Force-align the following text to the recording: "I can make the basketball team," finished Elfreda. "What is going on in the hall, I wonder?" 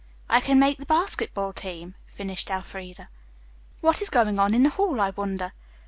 "I 0.27 0.39
can 0.39 0.57
make 0.57 0.79
the 0.79 0.87
basketball 0.87 1.53
team," 1.53 1.93
finished 2.07 2.49
Elfreda. 2.49 3.05
"What 3.81 4.01
is 4.01 4.09
going 4.09 4.39
on 4.39 4.55
in 4.55 4.63
the 4.63 4.69
hall, 4.69 4.99
I 4.99 5.11
wonder?" 5.11 5.51